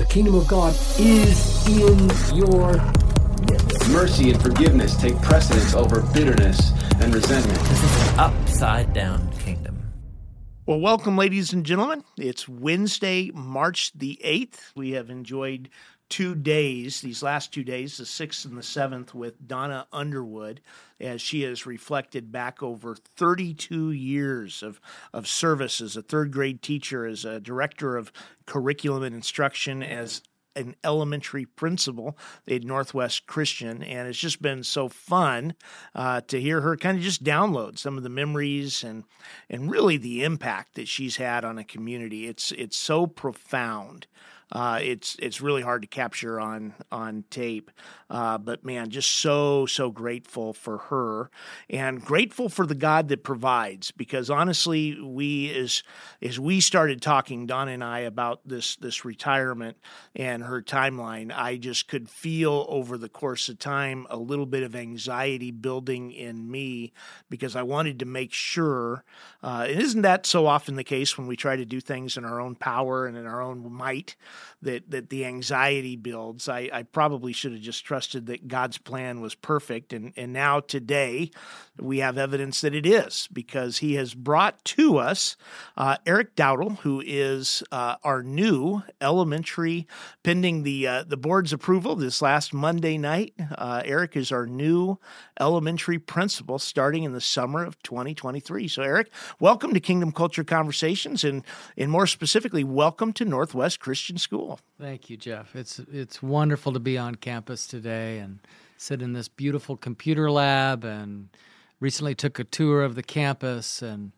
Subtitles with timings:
[0.00, 2.72] the kingdom of God is in your
[3.42, 3.90] midst.
[3.90, 6.72] Mercy and forgiveness take precedence over bitterness
[7.02, 7.60] and resentment.
[7.60, 9.92] This is an upside down kingdom.
[10.64, 12.02] Well, welcome, ladies and gentlemen.
[12.16, 14.72] It's Wednesday, March the 8th.
[14.74, 15.68] We have enjoyed
[16.10, 20.60] two days, these last two days, the 6th and the 7th, with Donna Underwood,
[21.00, 24.80] as she has reflected back over 32 years of,
[25.14, 28.12] of service as a third grade teacher, as a director of
[28.44, 30.20] curriculum and instruction, as
[30.56, 35.54] an elementary principal at Northwest Christian, and it's just been so fun
[35.94, 39.04] uh, to hear her kind of just download some of the memories and
[39.48, 42.26] and really the impact that she's had on a community.
[42.26, 44.06] It's it's so profound.
[44.52, 47.70] Uh, it's it's really hard to capture on on tape,
[48.08, 51.30] uh, but man, just so so grateful for her
[51.68, 53.92] and grateful for the God that provides.
[53.92, 55.84] Because honestly, we as
[56.20, 59.76] as we started talking, Don and I about this this retirement
[60.16, 64.64] and her timeline, I just could feel over the course of time a little bit
[64.64, 66.92] of anxiety building in me
[67.28, 69.04] because I wanted to make sure.
[69.42, 72.24] Uh, and isn't that so often the case when we try to do things in
[72.24, 74.16] our own power and in our own might?
[74.62, 76.48] That that the anxiety builds.
[76.48, 80.60] I, I probably should have just trusted that God's plan was perfect, and and now
[80.60, 81.30] today
[81.78, 85.36] we have evidence that it is because He has brought to us
[85.76, 89.86] uh, Eric Dowdle, who is uh, our new elementary,
[90.22, 93.34] pending the uh, the board's approval this last Monday night.
[93.56, 94.98] Uh, Eric is our new
[95.38, 98.68] elementary principal starting in the summer of 2023.
[98.68, 101.44] So Eric, welcome to Kingdom Culture Conversations, and
[101.76, 104.29] and more specifically, welcome to Northwest Christian School.
[104.80, 105.56] Thank you, Jeff.
[105.56, 108.38] It's it's wonderful to be on campus today and
[108.76, 110.84] sit in this beautiful computer lab.
[110.84, 111.28] And
[111.80, 114.12] recently took a tour of the campus and.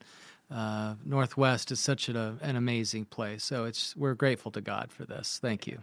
[0.50, 5.06] Uh, Northwest is such a, an amazing place, so it's we're grateful to God for
[5.06, 5.38] this.
[5.40, 5.78] Thank you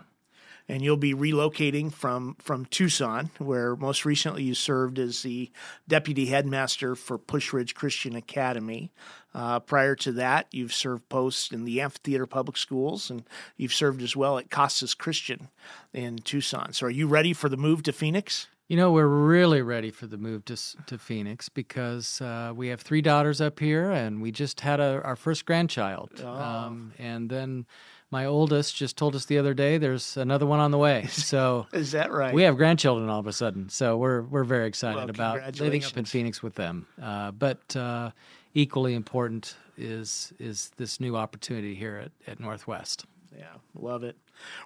[0.69, 5.51] and you'll be relocating from from Tucson, where most recently you served as the
[5.87, 8.91] deputy headmaster for Pusch Ridge Christian Academy.
[9.33, 13.23] Uh, prior to that, you've served posts in the Amphitheater Public Schools, and
[13.57, 15.49] you've served as well at Casas Christian
[15.93, 16.73] in Tucson.
[16.73, 18.47] So, are you ready for the move to Phoenix?
[18.67, 20.55] You know, we're really ready for the move to
[20.85, 25.01] to Phoenix because uh, we have three daughters up here, and we just had a,
[25.03, 26.27] our first grandchild, oh.
[26.27, 27.65] um, and then
[28.11, 31.07] my oldest just told us the other day there's another one on the way.
[31.29, 32.33] So is that right?
[32.33, 35.83] We have grandchildren all of a sudden, so we're we're very excited well, about living
[35.83, 36.87] up in Phoenix with them.
[36.99, 38.11] Uh, but uh,
[38.53, 43.05] equally important is is this new opportunity here at, at Northwest.
[43.37, 44.17] Yeah, love it.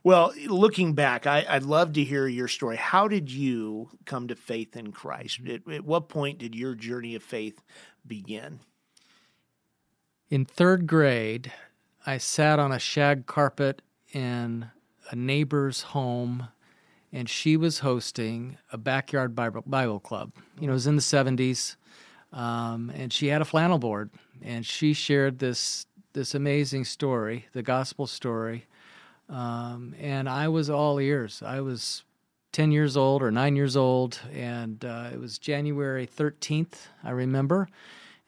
[0.04, 2.78] Well, looking back, I, would love to hear your story.
[2.78, 5.42] How did you come to faith in Christ?
[5.48, 7.62] At, at what point did your journey of faith
[8.08, 8.62] begin?
[10.30, 11.52] In third grade,
[12.06, 13.82] I sat on a shag carpet
[14.12, 14.70] in
[15.10, 16.50] a neighbor's home,
[17.14, 20.34] and she was hosting a backyard Bible, Bible club.
[20.60, 21.78] You know, it was in the 70s,
[22.34, 24.10] um, and she had a flannel board,
[24.42, 28.68] and she shared this this amazing story, the gospel story,
[29.30, 31.42] um, and I was all ears.
[31.44, 32.04] I was
[32.52, 37.68] 10 years old or 9 years old, and uh, it was January 13th, I remember.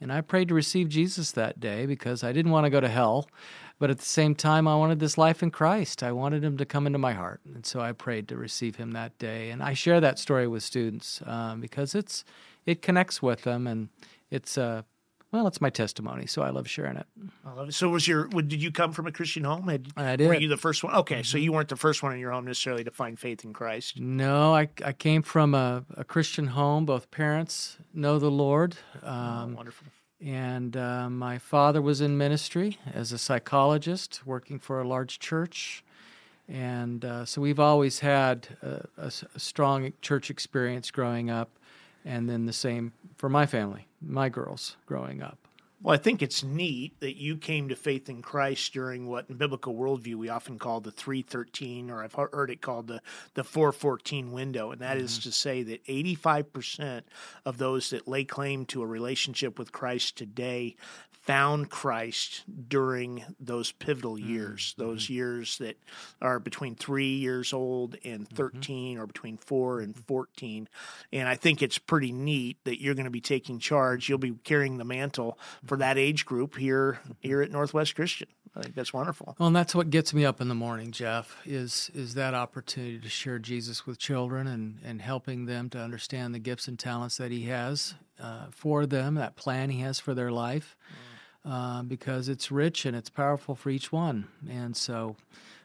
[0.01, 2.89] And I prayed to receive Jesus that day because I didn't want to go to
[2.89, 3.29] hell.
[3.77, 6.01] But at the same time, I wanted this life in Christ.
[6.01, 7.41] I wanted him to come into my heart.
[7.45, 9.49] And so I prayed to receive him that day.
[9.49, 12.23] And I share that story with students um, because it's
[12.65, 13.89] it connects with them and
[14.31, 14.83] it's uh,
[15.35, 17.05] well, it's my testimony, so I love sharing it.
[17.45, 17.73] I love it.
[17.73, 19.67] So, was your did you come from a Christian home?
[19.67, 20.29] Had, I did.
[20.29, 20.95] Were you the first one?
[20.95, 23.51] Okay, so you weren't the first one in your home necessarily to find faith in
[23.51, 23.99] Christ.
[23.99, 26.85] No, I, I came from a, a Christian home.
[26.85, 28.77] Both parents know the Lord.
[29.03, 29.87] Um, oh, wonderful.
[30.23, 35.83] And uh, my father was in ministry as a psychologist, working for a large church.
[36.47, 41.49] And uh, so we've always had a, a, a, strong church experience growing up,
[42.05, 45.44] and then the same for my family, my girls growing up.
[45.85, 49.37] Well, I think it's neat that you came to faith in Christ during what in
[49.37, 53.03] biblical worldview we often call the 313, or I've heard it called the,
[53.35, 54.71] the 414 window.
[54.71, 55.29] And that is mm-hmm.
[55.29, 57.03] to say that 85%
[57.45, 60.75] of those that lay claim to a relationship with Christ today
[61.25, 64.29] found Christ during those pivotal mm-hmm.
[64.29, 65.13] years, those mm-hmm.
[65.13, 65.75] years that
[66.21, 70.69] are between three years old and 13, or between four and 14.
[71.11, 74.07] And I think it's pretty neat that you're going to be taking charge.
[74.07, 78.27] You'll be carrying the mantle for that age group here here at Northwest Christian.
[78.55, 79.35] I think that's wonderful.
[79.37, 82.99] Well, and that's what gets me up in the morning, Jeff, is is that opportunity
[82.99, 87.17] to share Jesus with children and, and helping them to understand the gifts and talents
[87.17, 90.77] that He has uh, for them, that plan He has for their life,
[91.43, 94.27] uh, because it's rich and it's powerful for each one.
[94.49, 95.17] And so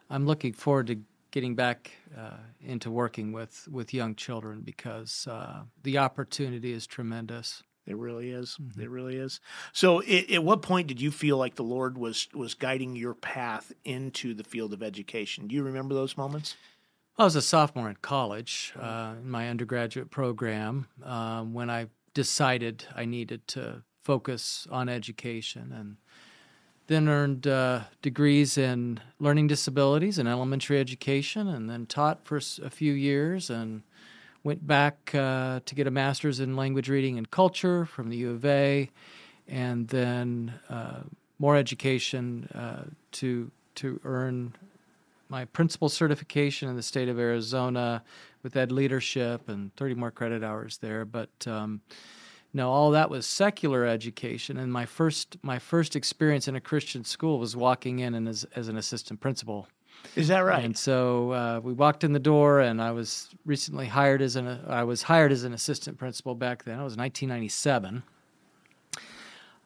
[0.09, 0.99] I'm looking forward to
[1.31, 7.63] getting back uh, into working with, with young children because uh, the opportunity is tremendous.
[7.91, 8.57] It really is.
[8.79, 9.41] It really is.
[9.73, 13.15] So, i at what point did you feel like the Lord was was guiding your
[13.15, 15.49] path into the field of education?
[15.49, 16.57] Do you remember those moments?
[17.19, 22.85] I was a sophomore in college uh, in my undergraduate program um, when I decided
[22.95, 25.97] I needed to focus on education and
[26.87, 32.71] then earned uh, degrees in learning disabilities and elementary education and then taught for a
[32.71, 33.83] few years and
[34.43, 38.31] went back uh, to get a master's in language reading and culture from the U
[38.31, 38.91] of A
[39.49, 41.01] and then uh,
[41.39, 44.55] more education uh, to to earn
[45.29, 48.03] my principal certification in the state of Arizona
[48.43, 51.05] with ed leadership and 30 more credit hours there.
[51.05, 51.81] But um,
[52.53, 54.57] no, all that was secular education.
[54.57, 58.45] And my first my first experience in a Christian school was walking in and as,
[58.57, 59.69] as an assistant principal.
[60.17, 60.65] Is that right?
[60.65, 64.61] And so uh, we walked in the door, and I was recently hired as an
[64.67, 66.81] I was hired as an assistant principal back then.
[66.81, 68.03] It was 1997.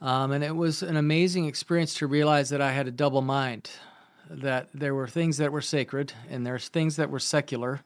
[0.04, 3.70] Um, and it was an amazing experience to realize that I had a double mind,
[4.28, 7.80] that there were things that were sacred and there's things that were secular.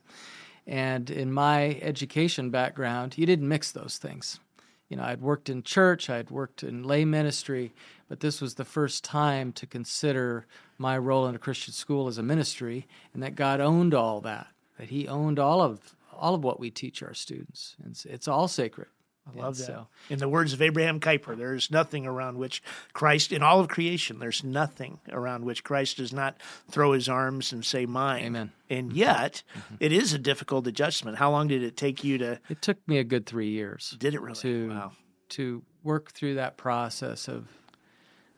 [0.66, 4.40] And in my education background, you didn't mix those things.
[4.88, 7.72] You know, I'd worked in church, I'd worked in lay ministry,
[8.08, 10.46] but this was the first time to consider
[10.78, 14.48] my role in a Christian school as a ministry, and that God owned all that,
[14.78, 17.76] that He owned all of all of what we teach our students.
[17.86, 18.88] It's, it's all sacred.
[19.28, 19.66] I love And that.
[19.66, 22.62] so- In the words of Abraham Kuyper, there is nothing around which
[22.92, 26.36] Christ, in all of creation, there's nothing around which Christ does not
[26.70, 28.24] throw his arms and say, Mine.
[28.24, 28.52] Amen.
[28.70, 28.98] And mm-hmm.
[28.98, 29.76] yet, mm-hmm.
[29.80, 31.18] it is a difficult adjustment.
[31.18, 33.96] How long did it take you to, It took me a good three years.
[33.98, 34.40] did it really?
[34.40, 34.92] to wow.
[35.30, 37.46] to work through that process of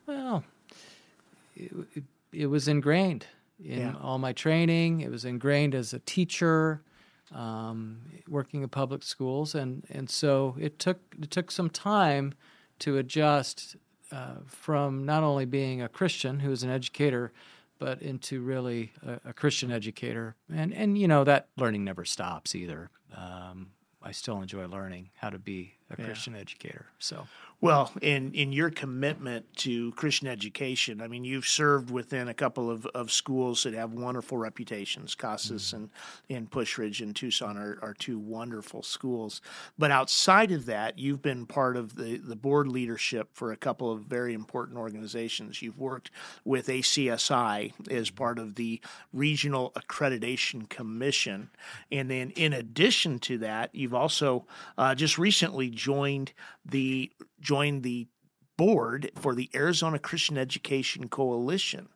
[0.06, 0.44] well
[1.56, 3.26] it, it, it was ingrained
[3.62, 3.94] in Yeah.
[4.00, 5.00] all my training.
[5.00, 6.80] It was ingrained as a teacher
[7.34, 9.54] um, working in public schools.
[9.54, 12.34] And and so it took it took some time
[12.80, 13.76] to adjust
[14.10, 17.32] uh, from not only being a Christian who was an educator
[17.78, 20.36] but into really a, a Christian educator.
[20.54, 22.90] And and you know that learning never stops either.
[23.14, 27.26] Um, I still enjoy learning how to be a Christian educator so
[27.62, 32.70] Well, in in your commitment to Christian education, I mean, you've served within a couple
[32.70, 35.14] of, of schools that have wonderful reputations.
[35.14, 35.90] Casas and,
[36.30, 39.42] and Pusch Ridge and Tucson are, are two wonderful schools.
[39.78, 43.92] But outside of that, you've been part of the, the board leadership for a couple
[43.92, 45.60] of very important organizations.
[45.60, 46.10] You've worked
[46.46, 48.80] with ACSI as part of the
[49.12, 51.50] Regional Accreditation Commission.
[51.92, 54.46] And then in addition to that, you've also
[54.78, 56.32] uh, just recently joined
[56.64, 57.10] the
[57.40, 58.06] joined the
[58.60, 61.88] board for the Arizona Christian Education Coalition.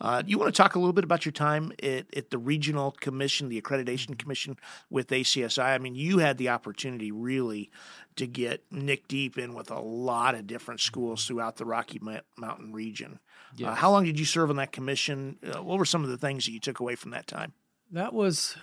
[0.00, 2.90] Uh, you want to talk a little bit about your time at, at the Regional
[2.90, 4.56] Commission, the Accreditation Commission
[4.90, 5.62] with ACSI?
[5.62, 7.70] I mean, you had the opportunity really
[8.16, 12.00] to get nick deep in with a lot of different schools throughout the Rocky
[12.36, 13.20] Mountain region.
[13.64, 15.36] Uh, how long did you serve on that commission?
[15.44, 17.52] Uh, what were some of the things that you took away from that time?
[17.92, 18.56] That was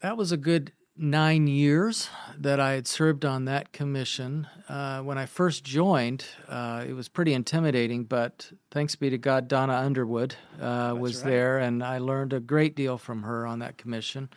[0.00, 4.48] that was a good nine years that I had served on that commission.
[4.68, 9.48] Uh, when I first joined, uh, it was pretty intimidating, but thanks be to God,
[9.48, 13.78] Donna Underwood uh, was there, and I learned a great deal from her on that
[13.78, 14.28] commission.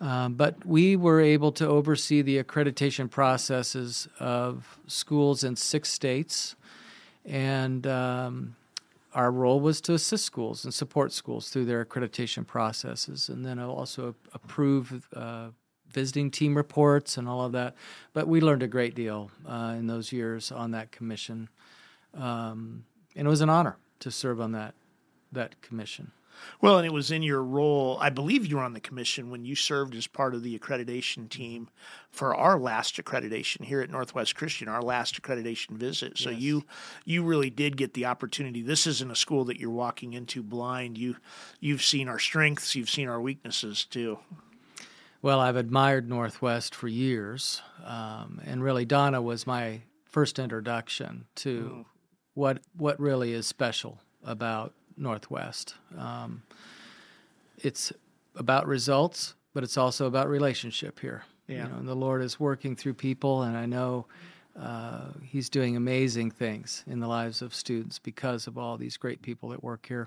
[0.00, 6.56] Um, but we were able to oversee the accreditation processes of schools in six states,
[7.24, 8.56] and um,
[9.14, 13.58] our role was to assist schools and support schools through their accreditation processes, and then
[13.58, 15.48] also approve uh,
[15.90, 17.74] visiting team reports and all of that.
[18.12, 21.48] But we learned a great deal uh, in those years on that commission,
[22.14, 24.74] um, and it was an honor to serve on that
[25.32, 26.12] that commission.
[26.60, 29.44] Well, and it was in your role, I believe you were on the commission when
[29.44, 31.68] you served as part of the accreditation team
[32.10, 36.18] for our last accreditation here at Northwest Christian, our last accreditation visit.
[36.18, 36.64] So you
[37.04, 38.62] you really did get the opportunity.
[38.62, 40.98] This isn't a school that you're walking into blind.
[40.98, 41.16] You
[41.60, 44.18] you've seen our strengths, you've seen our weaknesses too.
[45.26, 51.84] Well, I've admired Northwest for years, um, and really Donna was my first introduction to
[52.34, 55.74] what what really is special about Northwest.
[55.98, 56.44] Um,
[57.58, 57.92] it's
[58.36, 61.24] about results, but it's also about relationship here.
[61.48, 61.64] Yeah.
[61.64, 64.06] You know, and the Lord is working through people, and I know
[64.56, 69.22] uh, He's doing amazing things in the lives of students because of all these great
[69.22, 70.06] people that work here.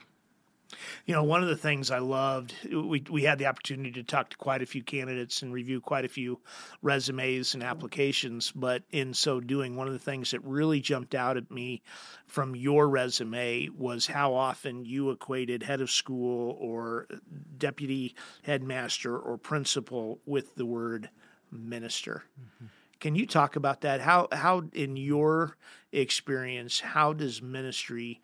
[1.05, 4.29] You know, one of the things I loved, we we had the opportunity to talk
[4.29, 6.39] to quite a few candidates and review quite a few
[6.81, 8.51] resumes and applications.
[8.51, 11.81] But in so doing, one of the things that really jumped out at me
[12.27, 17.07] from your resume was how often you equated head of school or
[17.57, 21.09] deputy headmaster or principal with the word
[21.51, 22.23] minister.
[22.39, 22.65] Mm-hmm.
[22.99, 24.01] Can you talk about that?
[24.01, 25.57] How how in your
[25.91, 28.21] experience, how does ministry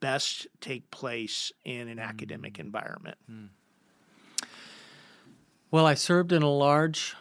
[0.00, 2.04] best take place in an hmm.
[2.04, 3.18] academic environment?
[3.26, 3.46] Hmm.
[5.70, 7.16] Well, I served in a large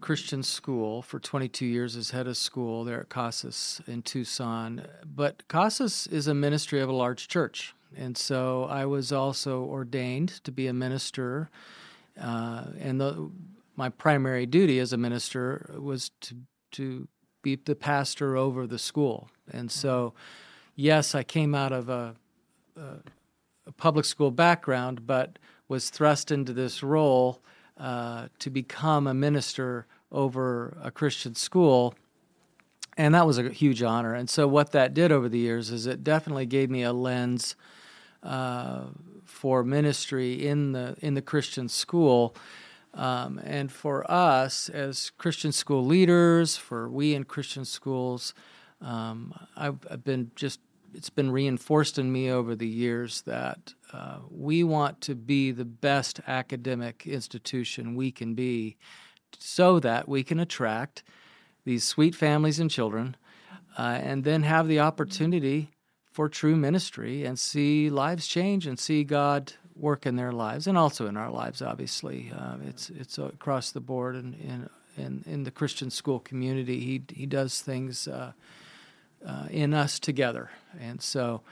[0.00, 4.86] Christian school for 22 years as head of school there at Casas in Tucson.
[5.04, 7.74] But Casas is a ministry of a large church.
[7.96, 11.50] And so I was also ordained to be a minister.
[12.20, 13.30] Uh, and the,
[13.76, 16.36] my primary duty as a minister was to,
[16.72, 17.08] to
[17.42, 19.30] be the pastor over the school.
[19.50, 20.47] And so, mm-hmm.
[20.78, 22.14] Yes, I came out of a,
[22.76, 22.82] a,
[23.66, 27.42] a public school background, but was thrust into this role
[27.76, 31.94] uh, to become a minister over a Christian school.
[32.96, 34.14] And that was a huge honor.
[34.14, 37.54] And so, what that did over the years is it definitely gave me a lens
[38.22, 38.84] uh,
[39.24, 42.34] for ministry in the in the Christian school.
[42.94, 48.34] Um, and for us as Christian school leaders, for we in Christian schools,
[48.80, 50.58] um, I've, I've been just
[50.94, 55.64] it's been reinforced in me over the years that uh, we want to be the
[55.64, 58.76] best academic institution we can be
[59.38, 61.02] so that we can attract
[61.64, 63.16] these sweet families and children
[63.78, 65.70] uh, and then have the opportunity
[66.10, 70.76] for true ministry and see lives change and see God work in their lives and
[70.76, 72.32] also in our lives obviously.
[72.36, 76.80] Uh, it's it's across the board and in, in, in the Christian school community.
[76.80, 78.08] He he does things
[79.26, 80.50] uh, in us together.
[80.80, 81.42] And so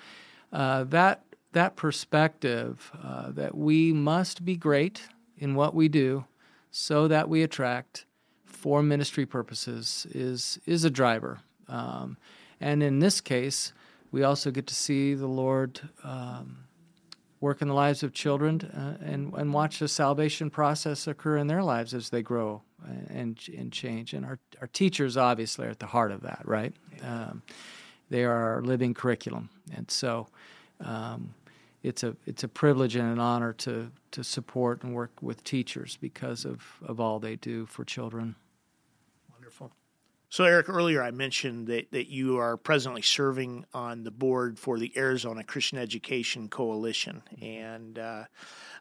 [0.52, 5.02] uh, that that perspective uh, that we must be great
[5.38, 6.24] in what we do,
[6.70, 8.04] so that we attract
[8.44, 11.40] for ministry purposes, is is a driver.
[11.68, 12.16] Um,
[12.60, 13.72] and in this case,
[14.12, 15.80] we also get to see the Lord.
[16.04, 16.58] Um,
[17.38, 21.46] work in the lives of children uh, and, and watch the salvation process occur in
[21.46, 22.62] their lives as they grow
[23.08, 24.14] and, and change.
[24.14, 26.74] And our, our teachers obviously are at the heart of that, right?
[27.02, 27.42] Um,
[28.10, 29.48] they are our living curriculum.
[29.74, 30.28] And so
[30.80, 31.34] um,
[31.82, 35.98] it's, a, it's a privilege and an honor to, to support and work with teachers
[36.00, 38.36] because of, of all they do for children.
[39.32, 39.72] Wonderful.
[40.28, 44.78] So, Eric, earlier I mentioned that, that you are presently serving on the board for
[44.78, 48.24] the Arizona Christian Education Coalition, and uh,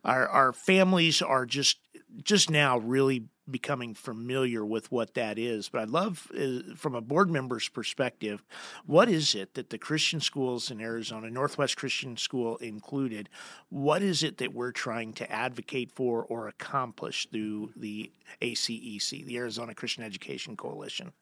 [0.03, 1.77] our our families are just
[2.23, 5.69] just now really becoming familiar with what that is.
[5.69, 8.43] But I'd love, uh, from a board member's perspective,
[8.85, 13.29] what is it that the Christian schools in Arizona, Northwest Christian School included,
[13.69, 18.11] what is it that we're trying to advocate for or accomplish through the
[18.41, 21.13] ACEC, the Arizona Christian Education Coalition?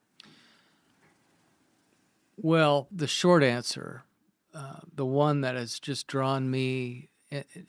[2.38, 4.04] Well, the short answer,
[4.54, 7.10] uh, the one that has just drawn me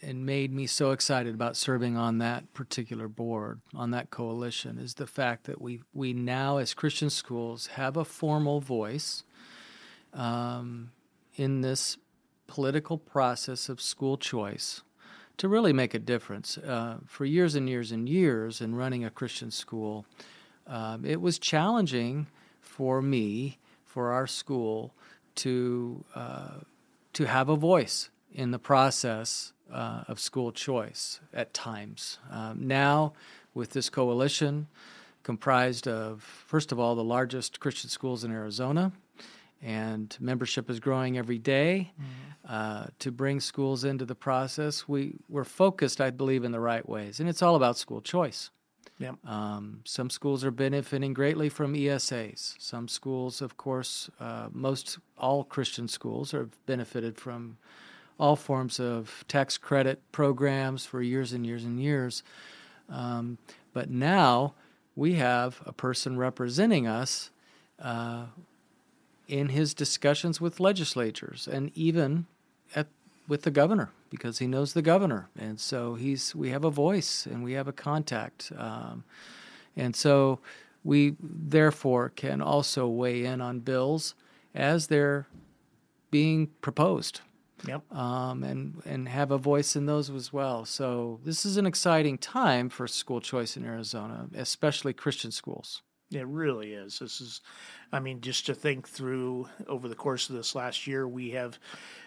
[0.02, 4.94] and made me so excited about serving on that particular board, on that coalition, is
[4.94, 9.24] the fact that we we now, as Christian schools, have a formal voice
[10.12, 10.90] um,
[11.36, 11.96] in this
[12.46, 14.82] political process of school choice
[15.36, 16.58] to really make a difference.
[16.58, 20.04] Uh, for years and years and years, in running a Christian school,
[20.66, 22.26] um, it was challenging
[22.60, 24.94] for me, for our school,
[25.36, 26.60] to uh,
[27.12, 32.18] to have a voice in the process uh, of school choice at times.
[32.30, 33.12] Um, now,
[33.52, 34.68] with this coalition
[35.22, 38.92] comprised of, first of all, the largest Christian schools in Arizona,
[39.62, 41.92] and membership is growing every day.
[42.48, 46.86] Uh, to bring schools into the process, we, we're focused, I believe, in the right
[46.86, 47.18] ways.
[47.18, 48.50] And it's all about school choice.
[48.98, 49.16] Yep.
[49.26, 52.54] Um, some schools are benefiting greatly from ESAs.
[52.58, 57.56] Some schools, of course, uh, most all Christian schools have benefited from
[58.18, 62.22] all forms of tax credit programs for years and years and years.
[62.88, 63.38] Um,
[63.72, 64.54] but now
[64.96, 67.30] we have a person representing us
[67.82, 68.26] uh,
[69.26, 72.26] in his discussions with legislatures and even
[72.74, 72.86] at,
[73.26, 75.28] with the governor because he knows the governor.
[75.36, 78.52] And so he's, we have a voice and we have a contact.
[78.56, 79.02] Um,
[79.76, 80.38] and so
[80.84, 84.14] we therefore can also weigh in on bills
[84.54, 85.26] as they're
[86.12, 87.22] being proposed.
[87.66, 87.92] Yep.
[87.92, 90.64] Um, and and have a voice in those as well.
[90.64, 95.82] So this is an exciting time for school choice in Arizona, especially Christian schools.
[96.12, 96.98] It really is.
[96.98, 97.40] This is,
[97.92, 101.58] I mean, just to think through over the course of this last year, we have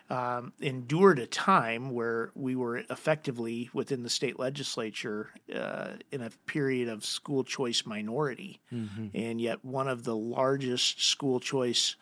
[0.10, 6.30] um, endured a time where we were effectively within the state legislature uh, in a
[6.46, 8.62] period of school choice minority.
[8.72, 9.08] Mm-hmm.
[9.14, 11.96] And yet, one of the largest school choice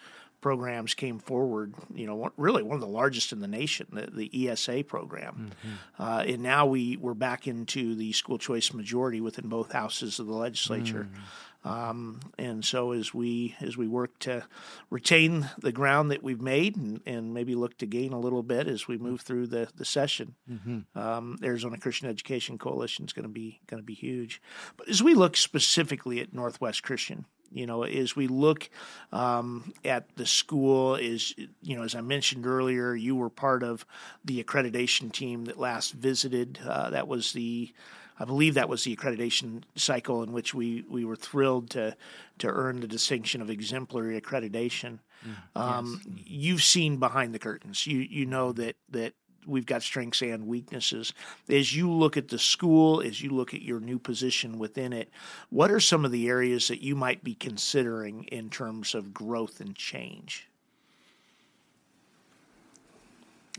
[0.45, 4.47] programs came forward, you know, really one of the largest in the nation, the, the
[4.47, 5.49] ESA program.
[5.49, 6.03] Mm-hmm.
[6.03, 10.27] Uh, and now we, we're back into the school choice majority within both houses of
[10.27, 11.09] the legislature.
[11.11, 11.67] Mm.
[11.67, 14.45] Um, and so as we as we work to
[14.91, 18.67] retain the ground that we've made and, and maybe look to gain a little bit
[18.67, 20.81] as we move through the, the session, mm-hmm.
[20.95, 24.43] um, Arizona Christian Education Coalition is going to be going to be huge.
[24.77, 27.25] But as we look specifically at Northwest Christian,
[27.55, 28.69] you know, as we look
[29.11, 33.85] um, at the school, is you know, as I mentioned earlier, you were part of
[34.23, 36.59] the accreditation team that last visited.
[36.67, 37.73] Uh, that was the
[38.19, 41.95] I believe that was the accreditation cycle in which we, we were thrilled to
[42.39, 44.99] to earn the distinction of exemplary accreditation.
[45.25, 46.23] Mm, um, yes.
[46.27, 47.87] You've seen behind the curtains.
[47.87, 49.13] You you know that that
[49.45, 51.13] we've got strengths and weaknesses.
[51.49, 55.09] As you look at the school, as you look at your new position within it,
[55.49, 59.59] what are some of the areas that you might be considering in terms of growth
[59.59, 60.47] and change?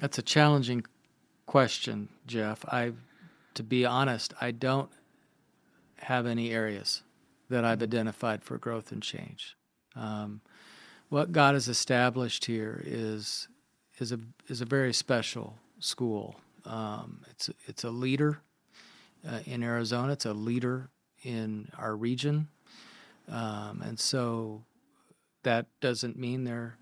[0.00, 0.84] That's a challenging
[1.46, 2.64] question, Jeff.
[2.68, 2.96] I've
[3.56, 4.90] to be honest, I don't
[5.96, 7.02] have any areas
[7.48, 9.56] that I've identified for growth and change.
[9.94, 10.42] Um,
[11.08, 13.48] what God has established here is
[13.98, 16.36] is a is a very special school.
[16.64, 18.40] Um, it's it's a leader
[19.28, 20.12] uh, in Arizona.
[20.12, 20.90] It's a leader
[21.22, 22.48] in our region,
[23.28, 24.62] um, and so
[25.42, 26.76] that doesn't mean there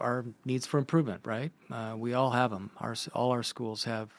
[0.00, 1.20] are needs for improvement.
[1.24, 1.52] Right?
[1.70, 2.70] Uh, we all have them.
[2.78, 4.10] Our all our schools have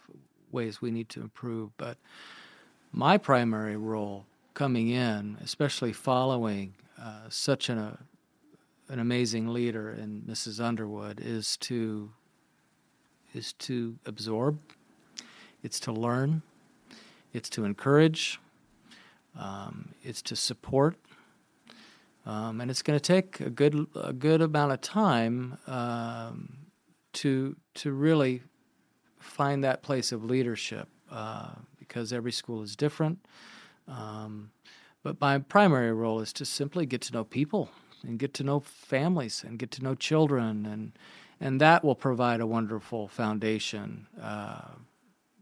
[0.51, 1.77] ways we need to improve.
[1.77, 1.97] But
[2.91, 7.97] my primary role coming in, especially following uh, such an, uh,
[8.87, 10.63] an amazing leader in Mrs.
[10.63, 12.11] Underwood, is to
[13.35, 14.59] is to absorb,
[15.63, 16.41] it's to learn,
[17.33, 18.39] it's to encourage,
[19.37, 20.95] um, it's to support,
[22.25, 26.57] um, and it's going to take a good a good amount of time um,
[27.13, 28.41] to to really
[29.19, 33.19] find that place of leadership uh, because every school is different.
[33.87, 34.51] Um,
[35.03, 37.69] but my primary role is to simply get to know people
[38.03, 40.91] and get to know families and get to know children, and
[41.39, 44.69] and that will provide a wonderful foundation uh,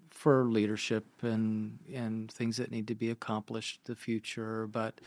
[0.10, 4.68] for leadership and and things that need to be accomplished in the future.
[4.68, 5.00] But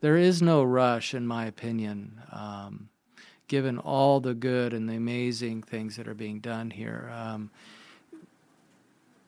[0.00, 2.20] there is no rush, in my opinion.
[2.32, 2.88] Um,
[3.46, 7.12] given all the good and the amazing things that are being done here.
[7.14, 7.50] Um,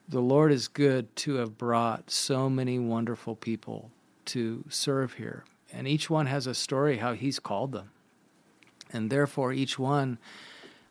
[0.08, 3.90] the Lord is good to have brought so many wonderful people
[4.26, 5.44] to serve here.
[5.72, 7.90] And each one has a story how He's called them.
[8.92, 10.18] And therefore, each one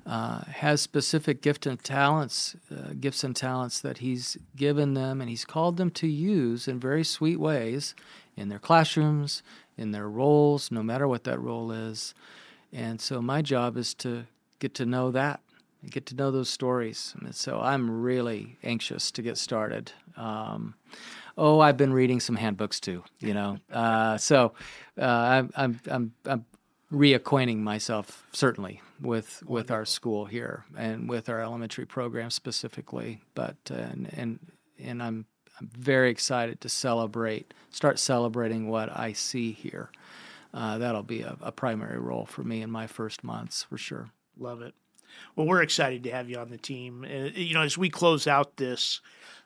[0.05, 5.29] uh, has specific gift and talents, uh, gifts and talents that He's given them and
[5.29, 7.95] He's called them to use in very sweet ways
[8.37, 9.41] in their classrooms,
[9.77, 12.13] in their roles, no matter what that role is.
[12.71, 14.25] And so, my job is to
[14.59, 15.41] get to know that
[15.89, 17.13] get to know those stories.
[17.19, 19.91] And so I'm really anxious to get started.
[20.17, 20.75] Um,
[21.37, 23.57] oh, I've been reading some handbooks too, you know.
[23.71, 24.53] Uh, so
[24.99, 26.45] uh, I'm, I'm, I'm, I'm
[26.91, 33.21] reacquainting myself certainly with with our school here and with our elementary program specifically.
[33.33, 34.39] But uh, and and
[34.79, 35.25] and I'm
[35.59, 39.89] I'm very excited to celebrate, start celebrating what I see here.
[40.53, 44.09] Uh, that'll be a, a primary role for me in my first months for sure.
[44.37, 44.73] Love it.
[45.35, 47.05] Well, we're excited to have you on the team.
[47.05, 49.01] Uh, you know, as we close out this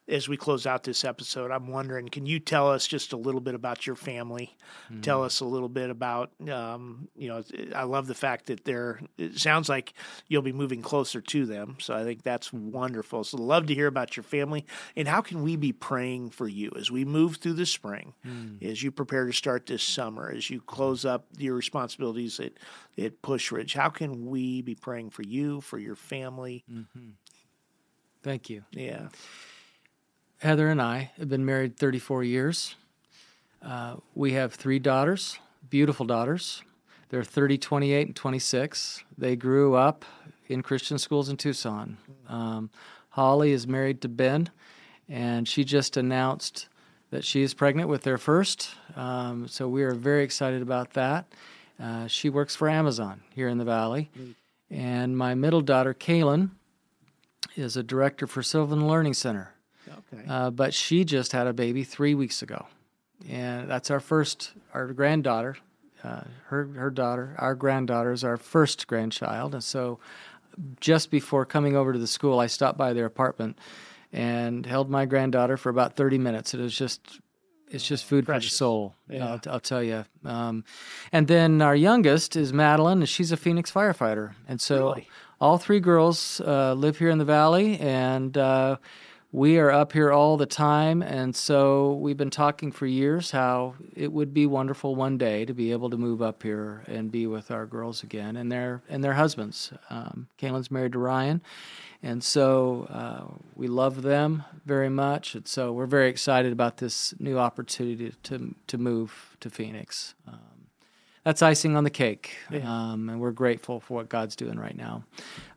[0.10, 3.42] as we close out this episode, I'm wondering, can you tell us just a little
[3.42, 4.58] bit about your family?
[4.92, 5.04] Mm.
[5.04, 7.44] Tell us a little bit about, um, you know,
[7.76, 9.00] I love the fact that they're.
[9.18, 9.94] It sounds like
[10.28, 13.24] you'll be moving closer to them, so I think that's wonderful.
[13.24, 16.72] So, love to hear about your family and how can we be praying for you
[16.76, 18.62] as we move through the spring, mm.
[18.64, 22.54] as you prepare to start this summer, as you close up your responsibilities at
[22.98, 26.66] at Pusch Ridge, How can we be praying for you, for your family?
[26.70, 27.10] Mm-hmm
[28.24, 28.64] Thank you.
[28.72, 29.08] Yeah.
[30.40, 32.76] Heather and I have been married 34 years.
[33.62, 35.38] Uh, we have three daughters,
[35.70, 36.64] beautiful daughters.
[37.10, 39.04] They're 30, 28, and 26.
[39.18, 40.06] They grew up
[40.48, 41.98] in Christian schools in Tucson.
[42.30, 42.70] Um,
[43.10, 44.50] Holly is married to Ben,
[45.10, 46.70] and she just announced
[47.12, 48.70] that she is pregnant with their first.
[48.96, 51.26] Um, so we are very excited about that.
[51.82, 54.10] Uh, she works for Amazon here in the Valley.
[54.72, 56.52] And my middle daughter, Kaylin,
[57.58, 59.54] is a director for Sylvan Learning Center.
[59.90, 60.24] Okay.
[60.28, 62.66] Uh, but she just had a baby three weeks ago,
[63.28, 65.58] and that's our first, our granddaughter,
[66.04, 70.00] uh, her her daughter, our granddaughter is our first grandchild, and so
[70.80, 73.58] just before coming over to the school, I stopped by their apartment
[74.12, 76.54] and held my granddaughter for about thirty minutes.
[76.54, 77.20] It was just.
[77.72, 78.96] It's just food for the soul.
[79.08, 79.34] Yeah.
[79.34, 80.04] I'll, I'll tell you.
[80.26, 80.64] Um,
[81.12, 84.34] and then our youngest is Madeline, and she's a Phoenix firefighter.
[84.48, 85.08] And so Really?
[85.40, 88.78] all three girls uh, live here in the valley, and uh,
[89.32, 91.04] we are up here all the time.
[91.04, 95.54] And so we've been talking for years how it would be wonderful one day to
[95.54, 99.04] be able to move up here and be with our girls again and their and
[99.04, 99.72] their husbands.
[99.90, 101.42] Um, Kaylin's married to Ryan,
[102.02, 105.36] and so uh, we love them very much.
[105.36, 110.16] And so we're very excited about this new opportunity to to move to Phoenix.
[110.28, 110.40] Um,
[111.24, 115.04] that's icing on the cake, um, and we're grateful for what God's doing right now.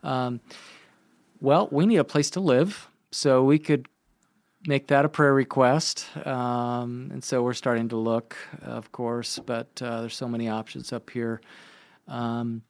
[0.03, 0.41] Um,
[1.41, 3.87] well, we need a place to live, so we could
[4.67, 6.07] make that a prayer request.
[6.27, 10.93] Um, and so we're starting to look, of course, but uh, there's so many options
[10.93, 11.41] up here.
[12.09, 12.63] Um,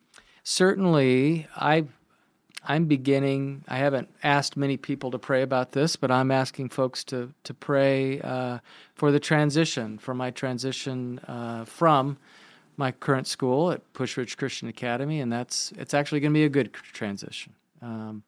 [0.42, 1.87] certainly, I.
[2.64, 3.64] I'm beginning.
[3.66, 7.55] I haven't asked many people to pray about this, but I'm asking folks to to
[7.55, 8.59] pray uh,
[8.94, 12.18] for the transition, for my transition uh, from
[12.76, 16.44] my current school at Pusch Ridge Christian Academy, and that's it's actually going to be
[16.44, 17.52] a good transition.
[17.81, 18.22] Um,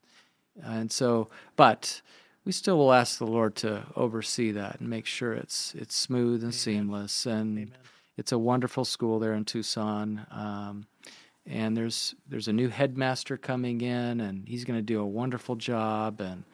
[0.63, 2.01] and so, but
[2.45, 6.43] we still will ask the Lord to oversee that and make sure it's it's smooth
[6.43, 7.27] and seamless.
[7.27, 7.73] And
[8.17, 10.27] it's a wonderful school there in Tucson.
[10.31, 10.87] Um,
[11.47, 15.57] and there's there's a new headmaster coming in, and he's going to do a wonderful
[15.57, 16.21] job.
[16.21, 16.45] And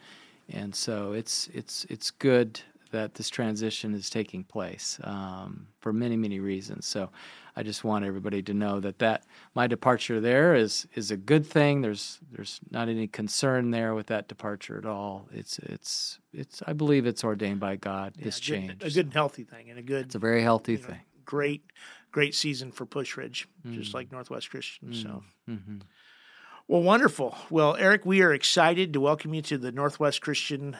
[0.49, 2.61] and so it's it's it's good
[2.91, 6.85] that this transition is taking place um, for many many reasons.
[6.85, 7.09] So
[7.55, 9.23] I just want everybody to know that that
[9.55, 11.81] my departure there is is a good thing.
[11.81, 15.27] There's there's not any concern there with that departure at all.
[15.33, 18.13] It's it's it's I believe it's ordained by God.
[18.17, 18.83] this a good, change.
[18.83, 20.99] a good and healthy thing, and a good, it's a very healthy you know, thing.
[21.25, 21.63] great,
[22.11, 23.73] great season for Pusch Ridge, Mm.
[23.75, 24.93] just like Northwest Christian.
[24.93, 25.79] So, Mm-hmm.
[26.67, 27.35] well, wonderful.
[27.49, 30.77] Well, Eric, we are excited to welcome you to the Northwest Christian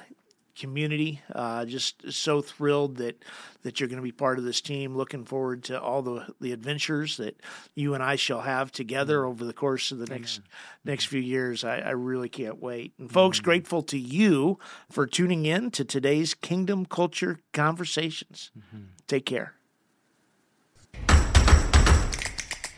[0.56, 1.22] community.
[1.34, 3.24] Uh, just so thrilled that
[3.64, 4.96] that you're going to be part of this team.
[4.96, 7.40] Looking forward to all the the adventures that
[7.76, 9.30] you and I shall have together mm-hmm.
[9.30, 10.42] over the course of the next
[10.84, 11.64] next few years.
[11.64, 12.94] I, I really can't wait.
[12.98, 13.46] And folks, mm-hmm.
[13.46, 14.60] grateful to you
[14.90, 18.52] for tuning in to today's Kingdom Culture Conversations.
[18.58, 18.86] Mm-hmm.
[19.08, 19.56] Take care.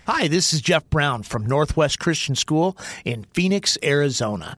[0.06, 4.58] Hi, this is Jeff Brown from Northwest Christian School in Phoenix, Arizona.